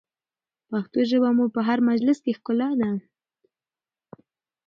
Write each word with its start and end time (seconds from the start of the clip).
پښتو 0.69 0.99
ژبه 1.09 1.29
مو 1.37 1.45
په 1.55 1.61
هر 1.67 1.79
مجلس 1.89 2.17
کې 2.25 2.37
ښکلا 2.37 2.69
ده. 2.81 2.91